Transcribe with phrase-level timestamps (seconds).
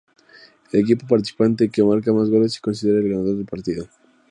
[0.71, 3.83] El equipo o participante que marca más goles es considerado el ganador del partido.